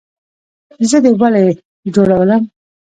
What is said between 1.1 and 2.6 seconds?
ولۍ جوړولم؟